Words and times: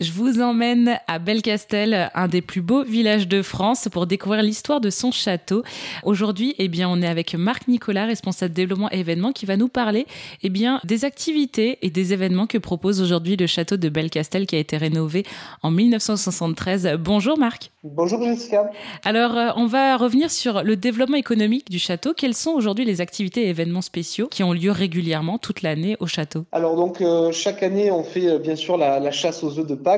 Je 0.00 0.12
vous 0.12 0.40
emmène 0.40 0.98
à 1.08 1.18
Belcastel, 1.18 2.10
un 2.14 2.26
des 2.26 2.40
plus 2.40 2.62
beaux 2.62 2.82
villages 2.84 3.28
de 3.28 3.42
France, 3.42 3.86
pour 3.92 4.06
découvrir 4.06 4.42
l'histoire 4.42 4.80
de 4.80 4.88
son 4.88 5.10
château. 5.10 5.62
Aujourd'hui, 6.04 6.54
eh 6.56 6.68
bien, 6.68 6.88
on 6.88 7.02
est 7.02 7.06
avec 7.06 7.34
Marc 7.34 7.68
Nicolas, 7.68 8.06
responsable 8.06 8.54
développement 8.54 8.88
et 8.90 9.00
événements, 9.00 9.32
qui 9.32 9.44
va 9.44 9.58
nous 9.58 9.68
parler, 9.68 10.06
eh 10.42 10.48
bien, 10.48 10.80
des 10.84 11.04
activités 11.04 11.76
et 11.82 11.90
des 11.90 12.14
événements 12.14 12.46
que 12.46 12.56
propose 12.56 13.02
aujourd'hui 13.02 13.36
le 13.36 13.46
château 13.46 13.76
de 13.76 13.90
Belcastel, 13.90 14.46
qui 14.46 14.56
a 14.56 14.58
été 14.58 14.78
rénové 14.78 15.24
en 15.62 15.70
1973. 15.70 16.96
Bonjour 16.98 17.38
Marc. 17.38 17.70
Bonjour 17.82 18.22
Jessica. 18.22 18.70
Alors, 19.06 19.38
euh, 19.38 19.48
on 19.56 19.64
va 19.64 19.96
revenir 19.96 20.30
sur 20.30 20.62
le 20.62 20.76
développement 20.76 21.16
économique 21.16 21.70
du 21.70 21.78
château. 21.78 22.12
Quelles 22.14 22.34
sont 22.34 22.50
aujourd'hui 22.50 22.84
les 22.84 23.00
activités 23.00 23.44
et 23.44 23.48
événements 23.48 23.80
spéciaux 23.80 24.28
qui 24.28 24.42
ont 24.42 24.52
lieu 24.52 24.70
régulièrement 24.70 25.38
toute 25.38 25.62
l'année 25.62 25.96
au 25.98 26.06
château? 26.06 26.44
Alors 26.52 26.76
donc, 26.76 27.00
euh, 27.00 27.32
chaque 27.32 27.62
année, 27.62 27.90
on 27.90 28.02
fait 28.02 28.28
euh, 28.28 28.38
bien 28.38 28.54
sûr 28.54 28.76
la, 28.76 29.10
chasse 29.10 29.42
aux 29.42 29.58
œufs 29.58 29.66
de 29.66 29.74
Pâques 29.74 29.89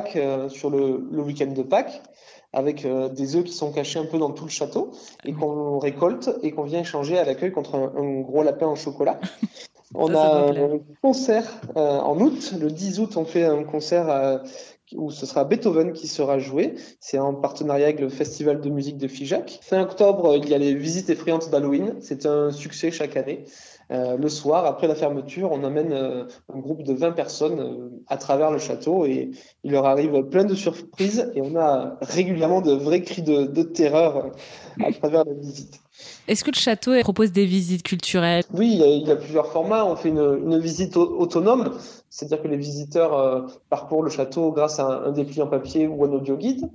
sur 0.48 0.70
le, 0.70 1.22
week-end 1.22 1.52
de 1.52 1.62
Pâques 1.62 2.02
avec 2.52 2.86
des 2.86 3.36
œufs 3.36 3.44
qui 3.44 3.52
sont 3.52 3.72
cachés 3.72 3.98
un 3.98 4.04
peu 4.04 4.18
dans 4.18 4.30
tout 4.30 4.44
le 4.44 4.50
château 4.50 4.90
et 5.24 5.32
qu'on 5.32 5.78
récolte 5.78 6.30
et 6.42 6.50
qu'on 6.52 6.64
vient 6.64 6.80
échanger 6.80 7.18
à 7.18 7.24
l'accueil 7.24 7.50
contre 7.50 7.76
un, 7.76 8.20
gros 8.20 8.42
lapin 8.42 8.66
en 8.66 8.74
chocolat. 8.74 9.20
On 9.94 10.14
a 10.14 10.50
un 10.50 10.78
concert 11.02 11.60
en 11.74 12.18
août. 12.18 12.54
Le 12.58 12.70
10 12.70 13.00
août, 13.00 13.18
on 13.18 13.26
fait 13.26 13.44
un 13.44 13.62
concert 13.62 14.40
où 14.96 15.10
ce 15.10 15.26
sera 15.26 15.44
Beethoven 15.44 15.92
qui 15.92 16.06
sera 16.06 16.38
joué. 16.38 16.74
C'est 17.00 17.18
en 17.18 17.34
partenariat 17.34 17.86
avec 17.86 18.00
le 18.00 18.08
Festival 18.08 18.60
de 18.60 18.70
musique 18.70 18.98
de 18.98 19.08
Figeac. 19.08 19.58
Fin 19.62 19.82
octobre, 19.82 20.36
il 20.36 20.48
y 20.48 20.54
a 20.54 20.58
les 20.58 20.74
visites 20.74 21.10
effrayantes 21.10 21.50
d'Halloween. 21.50 21.96
C'est 22.00 22.26
un 22.26 22.50
succès 22.50 22.90
chaque 22.90 23.16
année. 23.16 23.44
Euh, 23.90 24.16
le 24.16 24.28
soir, 24.28 24.64
après 24.64 24.86
la 24.86 24.94
fermeture, 24.94 25.52
on 25.52 25.64
amène 25.64 25.92
euh, 25.92 26.24
un 26.52 26.58
groupe 26.58 26.82
de 26.82 26.94
20 26.94 27.12
personnes 27.12 27.60
euh, 27.60 28.02
à 28.06 28.16
travers 28.16 28.50
le 28.50 28.58
château 28.58 29.04
et 29.04 29.30
il 29.64 29.72
leur 29.72 29.84
arrive 29.84 30.22
plein 30.30 30.44
de 30.44 30.54
surprises 30.54 31.30
et 31.34 31.42
on 31.42 31.56
a 31.56 31.98
régulièrement 32.00 32.62
de 32.62 32.72
vrais 32.72 33.02
cris 33.02 33.22
de, 33.22 33.44
de 33.44 33.62
terreur 33.62 34.32
à 34.82 34.92
travers 34.92 35.24
la 35.24 35.34
visite. 35.34 35.80
Est-ce 36.28 36.44
que 36.44 36.50
le 36.50 36.56
château 36.56 36.92
propose 37.00 37.32
des 37.32 37.44
visites 37.44 37.82
culturelles? 37.82 38.44
Oui, 38.54 38.80
il 38.80 39.06
y, 39.06 39.10
a, 39.10 39.16
plusieurs 39.16 39.48
formats. 39.48 39.84
On 39.84 39.96
fait 39.96 40.08
une, 40.08 40.58
visite 40.58 40.96
autonome, 40.96 41.76
c'est-à-dire 42.10 42.42
que 42.42 42.48
les 42.48 42.56
visiteurs 42.56 43.46
parcourent 43.70 44.02
le 44.02 44.10
château 44.10 44.52
grâce 44.52 44.78
à 44.78 44.86
un, 44.86 45.04
un, 45.04 45.12
dépliant 45.12 45.46
papier 45.46 45.86
ou 45.86 46.04
un 46.04 46.12
audio 46.12 46.36
guide. 46.36 46.68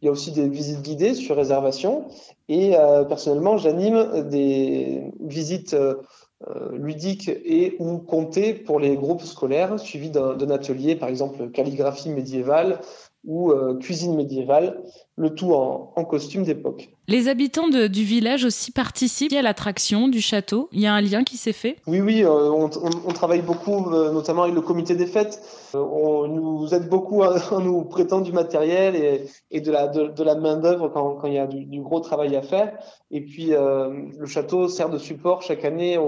Il 0.00 0.06
y 0.06 0.08
a 0.08 0.12
aussi 0.12 0.32
des 0.32 0.48
visites 0.48 0.82
guidées 0.82 1.14
sur 1.14 1.36
réservation. 1.36 2.06
Et 2.48 2.72
personnellement, 3.08 3.56
j'anime 3.56 4.28
des 4.28 5.12
visites 5.20 5.76
euh, 6.48 6.76
ludique 6.76 7.28
et 7.28 7.76
ou 7.78 7.98
compté 7.98 8.52
pour 8.52 8.80
les 8.80 8.96
groupes 8.96 9.22
scolaires, 9.22 9.78
suivi 9.78 10.10
d'un 10.10 10.50
atelier, 10.50 10.96
par 10.96 11.08
exemple 11.08 11.50
calligraphie 11.50 12.10
médiévale 12.10 12.80
ou 13.24 13.52
euh, 13.52 13.78
cuisine 13.78 14.16
médiévale, 14.16 14.82
le 15.22 15.34
tout 15.34 15.52
en, 15.54 16.04
costume 16.04 16.42
d'époque. 16.42 16.90
Les 17.06 17.28
habitants 17.28 17.68
du 17.68 18.02
village 18.02 18.44
aussi 18.44 18.72
participent 18.72 19.32
à 19.32 19.40
l'attraction 19.40 20.08
du 20.08 20.20
château. 20.20 20.68
Il 20.72 20.80
y 20.80 20.86
a 20.86 20.92
un 20.92 21.00
lien 21.00 21.22
qui 21.22 21.36
s'est 21.36 21.52
fait? 21.52 21.76
Oui, 21.86 22.00
oui, 22.00 22.24
euh, 22.24 22.50
on, 22.50 22.68
travaille 23.12 23.40
beaucoup, 23.40 23.88
notamment 23.88 24.42
avec 24.42 24.54
le 24.54 24.60
comité 24.60 24.96
des 24.96 25.06
fêtes. 25.06 25.40
on 25.74 26.26
nous 26.26 26.74
aide 26.74 26.88
beaucoup 26.88 27.22
en 27.22 27.60
nous 27.60 27.84
prêtant 27.84 28.20
du 28.20 28.32
matériel 28.32 28.96
et, 29.50 29.60
de 29.60 29.70
la, 29.70 29.86
de, 29.86 30.24
la 30.24 30.34
main-d'œuvre 30.34 30.88
quand, 30.88 31.24
il 31.24 31.34
y 31.34 31.38
a 31.38 31.46
du, 31.46 31.80
gros 31.80 32.00
travail 32.00 32.34
à 32.34 32.42
faire. 32.42 32.76
Et 33.12 33.20
puis, 33.20 33.50
le 33.50 34.26
château 34.26 34.68
sert 34.68 34.90
de 34.90 34.98
support 34.98 35.42
chaque 35.42 35.64
année 35.64 35.98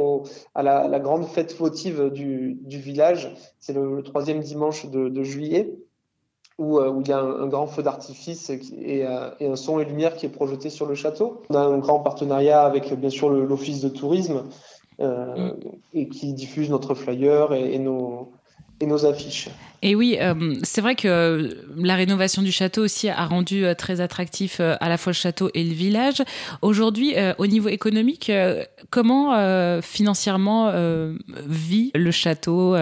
à 0.55 0.63
la, 0.63 0.99
grande 0.99 1.27
fête 1.27 1.57
votive 1.57 2.11
du, 2.11 2.59
village. 2.67 3.33
C'est 3.61 3.75
le, 3.75 4.03
troisième 4.03 4.41
dimanche 4.41 4.87
de 4.87 5.23
juillet. 5.23 5.73
Euh, 6.61 6.89
où, 6.89 7.01
il 7.01 7.09
y 7.09 7.13
a 7.13 7.19
un, 7.19 7.49
grand 7.49 7.67
feu 7.67 7.83
d'artifice 7.83 8.51
euh, 8.51 9.31
et, 9.41 9.47
un 9.47 9.57
son 9.57 9.81
et 9.81 9.85
lumière 9.85 10.15
qui 10.15 10.27
est 10.27 10.31
projeté 10.31 10.71
sur 10.71 10.87
le 10.87 10.95
château. 10.95 11.43
On 11.51 11.55
a 11.57 11.61
un 11.61 11.79
grand 11.79 11.99
partenariat 11.99 12.65
avec 12.65 12.93
bien 12.95 13.11
sûr 13.11 13.29
l'Office 13.29 13.81
de 13.81 13.89
tourisme 13.89 14.45
euh, 15.01 15.53
mm. 15.53 15.57
et 15.95 16.09
qui 16.09 16.33
diffuse 16.33 16.71
notre 16.71 16.95
flyer 16.95 17.53
et 17.55 17.79
nos, 17.81 18.31
et 18.81 18.87
nos 18.87 19.07
affiches. 19.07 19.49
Et 19.85 19.95
oui, 19.95 20.17
euh, 20.19 20.55
c'est 20.63 20.81
vrai 20.81 20.95
que 20.95 21.59
la 21.77 21.95
rénovation 21.95 22.41
du 22.41 22.51
château 22.51 22.83
aussi 22.83 23.11
a 23.11 23.27
rendu 23.27 23.67
euh, 23.67 23.75
très 23.75 24.01
attractif 24.01 24.59
euh, 24.59 24.77
à 24.81 24.89
la 24.89 24.97
fois 24.97 25.11
le 25.11 25.15
château 25.15 25.51
et 25.53 25.63
le 25.63 25.75
village. 25.75 26.23
Aujourd'hui, 26.63 27.15
au 27.37 27.47
niveau 27.47 27.69
économique, 27.69 28.33
comment 28.91 29.81
financièrement 29.83 30.73
vit 31.47 31.91
le 31.95 32.11
château 32.11 32.75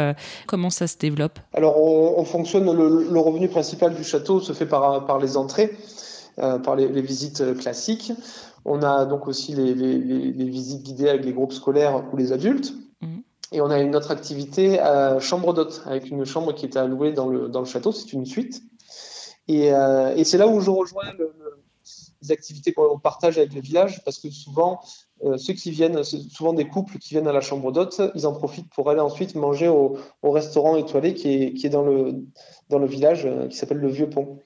Comment 0.47 0.71
ça 0.71 0.87
se 0.87 0.97
développe? 0.97 1.39
Alors, 1.55 1.77
on, 1.81 2.25
fonctionne, 2.25 2.65
le, 2.65 3.19
revenu 3.19 3.49
principal 3.49 3.95
du 3.95 4.05
château 4.05 4.41
se 4.41 4.53
fait 4.53 4.67
par, 4.67 5.05
par 5.07 5.19
les 5.19 5.37
entrées, 5.37 5.77
par 6.37 6.77
les, 6.77 6.87
visites 7.03 7.57
classiques. 7.59 8.13
On 8.65 8.83
a 8.83 9.05
donc 9.07 9.27
aussi 9.27 9.55
les, 9.55 9.75
les, 9.75 10.45
visites 10.45 10.83
guidées 10.83 11.09
avec 11.09 11.25
les 11.25 11.33
groupes 11.33 11.53
scolaires 11.53 12.05
ou 12.13 12.17
les 12.17 12.33
adultes. 12.33 12.73
Et 13.53 13.61
on 13.61 13.71
a 13.71 13.79
une 13.81 13.95
autre 13.95 14.11
activité, 14.11 14.79
à 14.79 15.21
chambre 15.21 15.53
d'hôte, 15.53 15.83
avec 15.87 16.11
une 16.11 16.25
chambre 16.25 16.55
qui 16.55 16.67
est 16.67 16.77
allouée 16.77 17.13
dans 17.13 17.29
le, 17.29 17.49
dans 17.49 17.61
le 17.61 17.67
château, 17.67 17.93
c'est 17.93 18.13
une 18.13 18.27
suite. 18.27 18.63
Et, 19.49 19.73
euh, 19.73 20.15
et 20.17 20.25
c'est 20.25 20.39
là 20.39 20.47
où 20.47 20.61
je 20.61 20.71
rejoins 20.71 21.13
le, 21.19 21.33
les 22.23 22.33
activités 22.33 22.73
qu'on 22.73 22.99
partage 22.99 23.39
avec 23.39 23.53
le 23.53 23.61
village, 23.61 24.03
parce 24.05 24.19
que 24.19 24.31
souvent, 24.31 24.81
euh, 25.25 25.37
ceux 25.37 25.53
qui 25.53 25.71
viennent, 25.71 26.03
souvent 26.05 26.53
des 26.53 26.67
couples 26.67 26.99
qui 26.99 27.11
viennent 27.11 27.29
à 27.29 27.33
la 27.33 27.41
chambre 27.41 27.73
d'hôte, 27.73 28.01
ils 28.15 28.27
en 28.27 28.33
profitent 28.33 28.71
pour 28.71 28.89
aller 28.91 29.01
ensuite 29.01 29.35
manger 29.35 29.69
au, 29.69 29.97
au 30.23 30.31
restaurant 30.31 30.77
étoilé 30.77 31.15
qui 31.15 31.29
est, 31.29 31.55
qui 31.55 31.67
est 31.67 31.71
dans, 31.71 31.83
le, 31.83 32.25
dans 32.71 32.79
le 32.79 32.87
village, 32.87 33.27
euh, 33.27 33.49
qui 33.49 33.57
s'appelle 33.57 33.79
le 33.79 33.89
Vieux 33.89 34.09
Pont. 34.09 34.39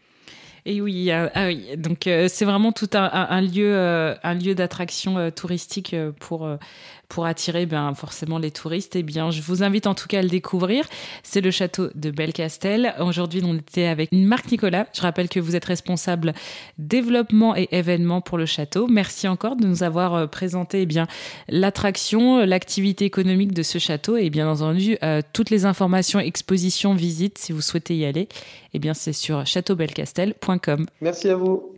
Et 0.69 0.81
oui, 0.81 1.12
ah 1.12 1.31
donc 1.77 2.09
euh, 2.09 2.27
c'est 2.28 2.44
vraiment 2.44 2.72
tout 2.72 2.91
un, 2.94 3.41
lieu, 3.41 3.72
euh, 3.72 4.16
un 4.25 4.34
lieu 4.34 4.56
d'attraction 4.56 5.16
euh, 5.16 5.31
touristique 5.31 5.94
pour 6.19 6.49
pour 7.09 7.25
attirer 7.25 7.66
ben 7.66 7.94
forcément 7.94 8.37
les 8.37 8.50
touristes. 8.50 8.97
Eh 8.97 9.04
bien, 9.04 9.31
je 9.31 9.41
vous 9.41 9.62
invite 9.62 9.87
en 9.87 9.94
tout 9.94 10.09
cas 10.09 10.19
à 10.19 10.22
le 10.22 10.28
découvrir. 10.28 10.84
C'est 11.22 11.41
le 11.41 11.53
château 11.53 11.88
de 11.94 12.10
Belcastel. 12.10 12.97
Aujourd'hui, 12.99 13.43
on 13.44 13.54
était 13.54 13.87
avec 13.87 14.10
Marc 14.10 14.50
Nicolas. 14.50 14.88
Je 14.93 15.03
rappelle 15.03 15.28
que 15.28 15.38
vous 15.38 15.54
êtes 15.54 15.66
responsable 15.66 16.34
développement 16.78 17.54
et 17.54 17.69
événements 17.71 18.21
pour 18.21 18.38
le 18.38 18.47
château. 18.47 18.88
Merci 18.88 19.28
encore 19.28 19.54
de 19.54 19.69
nous 19.69 19.84
avoir 19.84 20.28
présenté 20.28 20.83
eh 20.83 20.87
bien 20.87 21.06
l'attraction, 21.48 22.44
l'activité 22.44 23.04
économique 23.04 23.54
de 23.54 23.62
ce 23.62 23.78
château 23.78 24.16
et 24.16 24.28
bien 24.28 24.48
entendu 24.48 24.98
toutes 25.33 25.50
les 25.50 25.65
informations, 25.65 26.19
expositions, 26.19 26.94
visites 26.94 27.38
si 27.38 27.53
vous 27.53 27.62
souhaitez 27.62 27.97
y 27.97 28.04
aller. 28.04 28.27
Eh 28.75 28.81
bien, 28.81 28.94
c'est 28.94 29.12
sur 29.12 29.47
châteaubelcastel.com 29.47 30.55
Merci 31.00 31.28
à 31.30 31.36
vous. 31.36 31.72